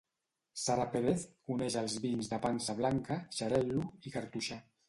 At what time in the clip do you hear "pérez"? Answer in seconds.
0.95-1.25